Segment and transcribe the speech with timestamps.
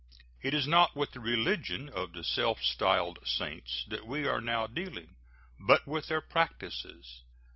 [0.41, 4.65] It is not with the religion of the self styled Saints that we are now
[4.65, 5.15] dealing,
[5.59, 7.21] but with their practices.